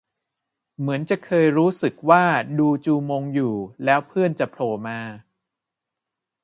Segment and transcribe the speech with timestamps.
[0.79, 2.23] เหมือนจะเคยรู้สึกว่า
[2.59, 3.53] ดูจูมงอยู่
[3.85, 4.99] แล้วเพื่อนจะโผล่มา